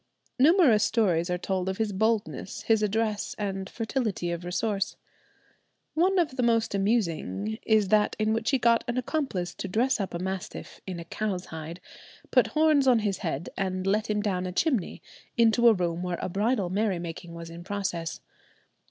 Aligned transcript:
Numerous 0.39 0.83
stories 0.83 1.29
are 1.29 1.37
told 1.37 1.69
of 1.69 1.77
his 1.77 1.91
boldness, 1.93 2.63
his 2.63 2.81
address, 2.81 3.35
and 3.37 3.69
fertility 3.69 4.31
of 4.31 4.43
resource. 4.43 4.95
One 5.93 6.17
of 6.17 6.37
the 6.37 6.41
most 6.41 6.73
amusing 6.73 7.59
is 7.67 7.89
that 7.89 8.15
in 8.17 8.33
which 8.33 8.49
he 8.49 8.57
got 8.57 8.83
an 8.87 8.97
accomplice 8.97 9.53
to 9.53 9.67
dress 9.67 9.99
up 9.99 10.15
a 10.15 10.17
mastiff 10.17 10.81
in 10.87 10.99
a 10.99 11.05
cow's 11.05 11.45
hide, 11.45 11.79
put 12.31 12.47
horns 12.47 12.87
on 12.87 12.97
his 13.05 13.19
head, 13.19 13.49
and 13.55 13.85
let 13.85 14.09
him 14.09 14.23
down 14.23 14.47
a 14.47 14.51
chimney, 14.51 15.03
into 15.37 15.67
a 15.67 15.73
room 15.73 16.01
where 16.01 16.17
a 16.19 16.29
bridal 16.29 16.71
merrymaking 16.71 17.35
was 17.35 17.51
in 17.51 17.63
progress. 17.63 18.21